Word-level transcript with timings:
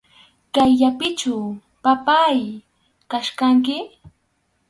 Kayllapichu, 0.53 1.35
papáy, 1.83 2.39
kachkanki. 3.09 3.77